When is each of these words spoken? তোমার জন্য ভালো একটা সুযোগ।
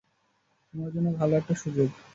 তোমার 0.67 0.89
জন্য 0.95 1.07
ভালো 1.19 1.33
একটা 1.35 1.53
সুযোগ। 1.55 1.89